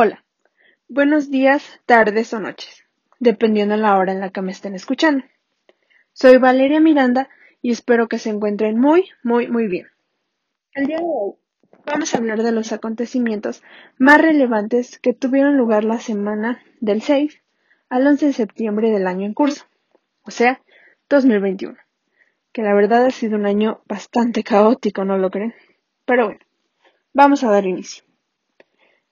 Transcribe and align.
Hola, 0.00 0.24
buenos 0.88 1.28
días, 1.28 1.80
tardes 1.84 2.32
o 2.32 2.38
noches, 2.38 2.84
dependiendo 3.18 3.74
de 3.74 3.80
la 3.80 3.98
hora 3.98 4.12
en 4.12 4.20
la 4.20 4.30
que 4.30 4.42
me 4.42 4.52
estén 4.52 4.76
escuchando. 4.76 5.24
Soy 6.12 6.36
Valeria 6.36 6.78
Miranda 6.78 7.28
y 7.62 7.72
espero 7.72 8.06
que 8.06 8.20
se 8.20 8.30
encuentren 8.30 8.78
muy, 8.78 9.08
muy, 9.24 9.48
muy 9.48 9.66
bien. 9.66 9.88
El 10.72 10.86
día 10.86 10.98
de 10.98 11.02
hoy 11.04 11.34
vamos 11.84 12.14
a 12.14 12.18
hablar 12.18 12.44
de 12.44 12.52
los 12.52 12.70
acontecimientos 12.70 13.64
más 13.98 14.22
relevantes 14.22 15.00
que 15.00 15.14
tuvieron 15.14 15.56
lugar 15.56 15.82
la 15.82 15.98
semana 15.98 16.62
del 16.80 17.02
6 17.02 17.42
al 17.88 18.06
11 18.06 18.26
de 18.26 18.32
septiembre 18.34 18.90
del 18.92 19.08
año 19.08 19.26
en 19.26 19.34
curso, 19.34 19.64
o 20.22 20.30
sea, 20.30 20.62
2021, 21.08 21.76
que 22.52 22.62
la 22.62 22.72
verdad 22.72 23.04
ha 23.04 23.10
sido 23.10 23.34
un 23.34 23.46
año 23.46 23.82
bastante 23.88 24.44
caótico, 24.44 25.04
¿no 25.04 25.18
lo 25.18 25.28
creen? 25.32 25.56
Pero 26.04 26.26
bueno, 26.26 26.40
vamos 27.12 27.42
a 27.42 27.50
dar 27.50 27.66
inicio. 27.66 28.07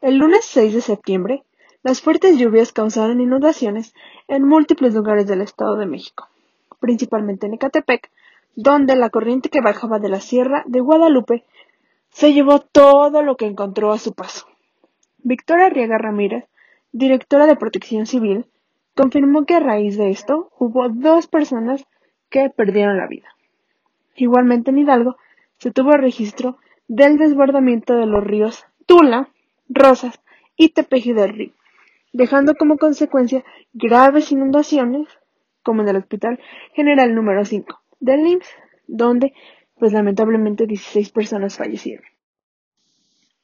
El 0.00 0.18
lunes 0.18 0.44
6 0.44 0.74
de 0.74 0.80
septiembre, 0.80 1.42
las 1.82 2.00
fuertes 2.00 2.38
lluvias 2.38 2.72
causaron 2.72 3.20
inundaciones 3.20 3.94
en 4.28 4.44
múltiples 4.44 4.94
lugares 4.94 5.26
del 5.26 5.40
Estado 5.40 5.74
de 5.74 5.86
México, 5.86 6.28
principalmente 6.78 7.46
en 7.46 7.54
Ecatepec, 7.54 8.08
donde 8.54 8.94
la 8.94 9.10
corriente 9.10 9.48
que 9.48 9.60
bajaba 9.60 9.98
de 9.98 10.08
la 10.08 10.20
Sierra 10.20 10.62
de 10.66 10.78
Guadalupe 10.78 11.44
se 12.10 12.32
llevó 12.32 12.60
todo 12.60 13.22
lo 13.22 13.36
que 13.36 13.46
encontró 13.46 13.90
a 13.90 13.98
su 13.98 14.12
paso. 14.12 14.46
Victoria 15.18 15.68
Riega 15.68 15.98
Ramírez, 15.98 16.44
directora 16.92 17.46
de 17.46 17.56
Protección 17.56 18.06
Civil, 18.06 18.46
confirmó 18.94 19.46
que 19.46 19.54
a 19.54 19.60
raíz 19.60 19.98
de 19.98 20.10
esto 20.10 20.52
hubo 20.60 20.88
dos 20.90 21.26
personas 21.26 21.84
que 22.30 22.50
perdieron 22.50 22.98
la 22.98 23.08
vida. 23.08 23.34
Igualmente 24.14 24.70
en 24.70 24.78
Hidalgo 24.78 25.16
se 25.58 25.72
tuvo 25.72 25.96
registro 25.96 26.58
del 26.86 27.18
desbordamiento 27.18 27.94
de 27.94 28.06
los 28.06 28.22
ríos 28.22 28.64
Tula, 28.86 29.28
Rosas 29.68 30.20
y 30.56 30.70
Tepeji 30.70 31.12
del 31.12 31.30
Río, 31.30 31.52
dejando 32.12 32.54
como 32.54 32.78
consecuencia 32.78 33.44
graves 33.72 34.32
inundaciones, 34.32 35.08
como 35.62 35.82
en 35.82 35.88
el 35.88 35.96
Hospital 35.96 36.40
General 36.74 37.14
número 37.14 37.44
5 37.44 37.80
del 38.00 38.26
IMSS, 38.26 38.48
donde 38.86 39.32
pues 39.76 39.92
lamentablemente 39.92 40.66
16 40.66 41.10
personas 41.10 41.56
fallecieron. 41.56 42.04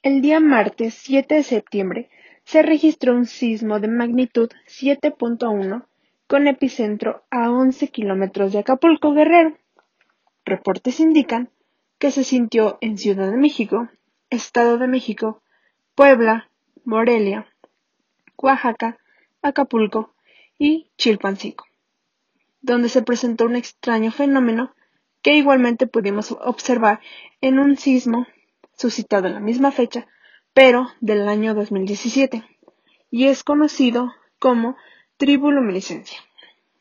El 0.03 0.21
día 0.21 0.41
martes 0.41 0.95
7 0.95 1.37
de 1.37 1.43
septiembre 1.43 2.11
se 2.45 2.63
registró 2.63 3.15
un 3.15 3.27
sismo 3.27 3.81
de 3.81 3.89
magnitud 3.89 4.51
7.1 4.67 5.87
con 6.27 6.47
epicentro 6.47 7.25
a 7.31 7.51
11 7.51 7.89
kilómetros 7.89 8.53
de 8.53 8.59
Acapulco 8.59 9.13
Guerrero. 9.13 9.57
Reportes 10.45 11.01
indican 11.01 11.51
que 11.99 12.11
se 12.11 12.25
sintió 12.25 12.77
en 12.81 12.99
Ciudad 12.99 13.31
de 13.31 13.37
México, 13.37 13.89
Estado 14.31 14.79
de 14.79 14.89
México, 14.89 15.43
Puebla, 15.95 16.51
Morelia, 16.85 17.47
Oaxaca, 18.37 18.99
Acapulco 19.43 20.13
y 20.59 20.91
Chilpancingo, 20.99 21.65
donde 22.61 22.89
se 22.89 23.03
presentó 23.03 23.45
un 23.45 23.55
extraño 23.55 24.11
fenómeno 24.11 24.75
que 25.23 25.37
igualmente 25.37 25.87
pudimos 25.87 26.33
observar 26.33 27.01
en 27.41 27.61
un 27.61 27.77
sismo 27.77 28.27
suscitado 28.77 29.29
en 29.29 29.35
la 29.35 29.41
misma 29.41 29.71
fecha, 29.71 30.09
pero 30.53 30.89
del 31.01 31.29
año 31.29 31.55
2017, 31.55 32.43
y 33.13 33.29
es 33.29 33.45
conocido 33.45 34.13
como 34.41 34.77
triboluminiscencia, 35.17 36.19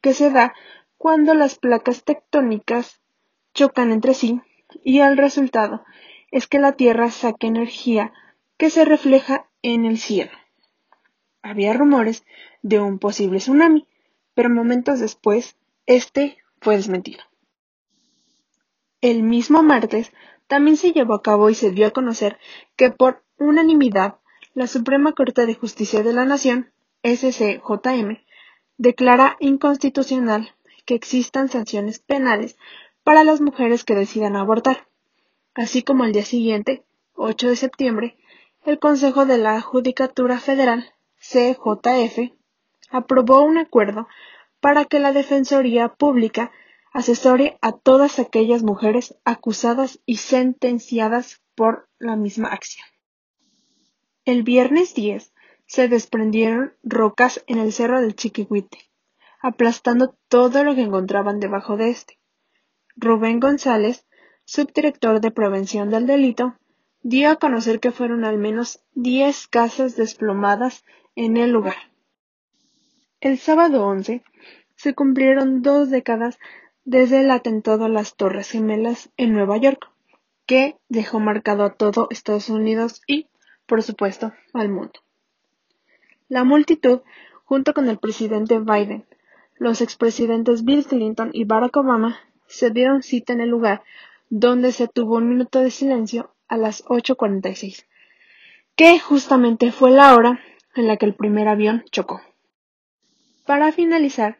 que 0.02 0.16
se 0.16 0.32
da 0.32 0.56
cuando 0.98 1.36
las 1.36 1.60
placas 1.60 2.04
tectónicas 2.04 3.00
chocan 3.54 3.92
entre 3.92 4.16
sí 4.16 4.42
y 4.84 5.02
el 5.02 5.18
resultado 5.18 5.84
es 6.32 6.48
que 6.48 6.58
la 6.58 6.72
Tierra 6.72 7.12
saca 7.12 7.46
energía 7.46 8.12
que 8.64 8.70
se 8.70 8.86
refleja 8.86 9.50
en 9.62 9.84
el 9.84 9.98
cielo. 9.98 10.32
Había 11.42 11.74
rumores 11.74 12.24
de 12.62 12.80
un 12.80 12.98
posible 12.98 13.40
tsunami, 13.40 13.86
pero 14.36 14.50
momentos 14.50 15.02
después 15.02 15.58
este 15.86 16.38
fue 16.62 16.78
desmentido. 16.78 17.22
El 19.02 19.22
mismo 19.22 19.64
martes 19.64 20.14
también 20.48 20.78
se 20.78 20.94
llevó 20.94 21.16
a 21.16 21.22
cabo 21.22 21.50
y 21.50 21.56
se 21.56 21.72
dio 21.72 21.88
a 21.88 21.92
conocer 21.92 22.40
que 22.78 22.90
por 22.90 23.22
unanimidad 23.38 24.20
la 24.54 24.68
Suprema 24.68 25.12
Corte 25.12 25.46
de 25.46 25.56
Justicia 25.56 26.02
de 26.02 26.14
la 26.14 26.24
Nación, 26.24 26.72
SCJM, 27.04 28.24
declara 28.78 29.36
inconstitucional 29.42 30.56
que 30.86 30.96
existan 30.96 31.50
sanciones 31.50 32.00
penales 32.00 32.56
para 33.04 33.26
las 33.26 33.42
mujeres 33.42 33.84
que 33.84 33.94
decidan 33.94 34.38
abortar, 34.38 34.88
así 35.54 35.84
como 35.84 36.06
al 36.06 36.14
día 36.14 36.24
siguiente, 36.24 36.86
8 37.16 37.50
de 37.50 37.56
septiembre, 37.58 38.18
el 38.66 38.80
Consejo 38.80 39.26
de 39.26 39.38
la 39.38 39.60
Judicatura 39.62 40.40
Federal, 40.40 40.86
CJF, 41.20 42.32
aprobó 42.90 43.44
un 43.44 43.58
acuerdo 43.58 44.08
para 44.62 44.86
que 44.86 45.00
la 45.00 45.12
Defensoría 45.12 45.90
Pública 45.90 46.52
asesore 46.94 47.58
a 47.62 47.74
todas 47.74 48.20
aquellas 48.20 48.64
mujeres 48.64 49.16
acusadas 49.26 50.00
y 50.06 50.18
sentenciadas 50.18 51.42
por 51.56 51.90
la 52.00 52.16
misma 52.16 52.50
acción. 52.50 52.86
El 54.26 54.44
viernes 54.44 54.94
10 54.94 55.34
se 55.66 55.90
desprendieron 55.90 56.74
rocas 56.84 57.44
en 57.48 57.58
el 57.58 57.74
cerro 57.74 58.00
del 58.00 58.16
Chiquihuite, 58.16 58.78
aplastando 59.42 60.16
todo 60.30 60.64
lo 60.64 60.76
que 60.76 60.82
encontraban 60.82 61.40
debajo 61.42 61.76
de 61.76 61.90
este. 61.90 62.20
Rubén 62.96 63.42
González, 63.42 64.06
subdirector 64.46 65.20
de 65.20 65.32
Prevención 65.32 65.90
del 65.90 66.08
Delito, 66.08 66.56
dio 67.04 67.30
a 67.30 67.36
conocer 67.36 67.82
que 67.82 67.92
fueron 67.92 68.24
al 68.24 68.38
menos 68.38 68.80
diez 68.96 69.48
casas 69.48 69.98
desplomadas 69.98 70.86
en 71.16 71.36
el 71.36 71.52
lugar. 71.52 71.76
El 73.20 73.38
sábado 73.38 73.86
11 73.86 74.24
se 74.76 74.96
cumplieron 74.96 75.62
dos 75.62 75.90
décadas 75.90 76.40
desde 76.86 77.22
el 77.22 77.32
atentado 77.32 77.86
a 77.86 77.90
las 77.90 78.16
Torres 78.16 78.52
Gemelas 78.52 79.10
en 79.18 79.34
Nueva 79.34 79.58
York, 79.58 79.90
que 80.46 80.78
dejó 80.90 81.20
marcado 81.20 81.64
a 81.64 81.74
todo 81.74 82.08
Estados 82.10 82.50
Unidos 82.50 83.02
y, 83.06 83.28
por 83.66 83.84
supuesto, 83.84 84.34
al 84.54 84.70
mundo. 84.70 85.00
La 86.30 86.44
multitud, 86.44 87.02
junto 87.46 87.74
con 87.74 87.90
el 87.90 88.00
presidente 88.00 88.60
Biden, 88.60 89.06
los 89.56 89.82
expresidentes 89.82 90.64
Bill 90.64 90.86
Clinton 90.86 91.30
y 91.34 91.44
Barack 91.44 91.78
Obama, 91.78 92.20
se 92.48 92.72
dieron 92.72 93.04
cita 93.04 93.34
en 93.34 93.42
el 93.42 93.50
lugar 93.50 93.84
donde 94.30 94.72
se 94.72 94.88
tuvo 94.88 95.18
un 95.18 95.30
minuto 95.30 95.60
de 95.60 95.70
silencio 95.70 96.33
a 96.54 96.58
las 96.58 96.86
8.46, 96.86 97.88
que 98.76 99.00
justamente 99.00 99.72
fue 99.72 99.90
la 99.90 100.14
hora 100.14 100.40
en 100.76 100.88
la 100.88 100.98
que 100.98 101.08
el 101.08 101.16
primer 101.16 101.48
avión 101.48 101.84
chocó. 101.90 102.22
Para 103.48 103.72
finalizar, 103.72 104.38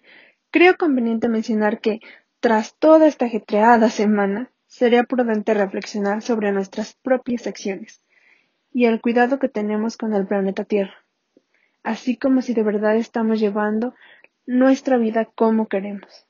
creo 0.52 0.78
conveniente 0.78 1.28
mencionar 1.28 1.82
que, 1.82 2.02
tras 2.40 2.76
toda 2.76 3.08
esta 3.08 3.26
ajetreada 3.26 3.90
semana, 3.90 4.52
sería 4.68 5.06
prudente 5.06 5.56
reflexionar 5.56 6.22
sobre 6.22 6.52
nuestras 6.52 6.94
propias 6.94 7.48
acciones 7.48 8.04
y 8.72 8.86
el 8.86 9.02
cuidado 9.02 9.40
que 9.40 9.50
tenemos 9.50 9.98
con 9.98 10.14
el 10.14 10.28
planeta 10.28 10.66
Tierra, 10.66 10.94
así 11.82 12.16
como 12.16 12.44
si 12.44 12.54
de 12.54 12.62
verdad 12.62 12.96
estamos 12.96 13.40
llevando 13.40 13.96
nuestra 14.46 14.98
vida 14.98 15.26
como 15.26 15.68
queremos. 15.68 16.28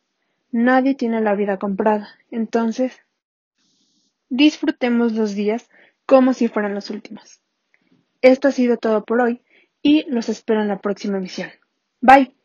Nadie 0.49 0.95
tiene 0.95 1.19
la 1.19 1.35
vida 1.35 1.57
comprada, 1.57 2.07
entonces 2.31 3.01
disfrutemos 4.33 5.13
los 5.13 5.35
días 5.35 5.69
como 6.05 6.33
si 6.33 6.47
fueran 6.47 6.73
los 6.73 6.89
últimos. 6.89 7.41
Esto 8.21 8.47
ha 8.47 8.51
sido 8.51 8.77
todo 8.77 9.05
por 9.05 9.21
hoy 9.21 9.41
y 9.81 10.09
los 10.09 10.27
espero 10.27 10.61
en 10.61 10.69
la 10.69 10.79
próxima 10.79 11.17
emisión. 11.17 11.51
Bye. 12.01 12.35